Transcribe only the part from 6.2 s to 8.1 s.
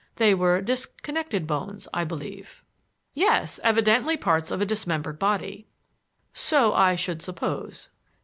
"So I should suppose.